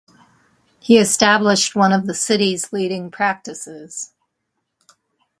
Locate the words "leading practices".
2.73-4.13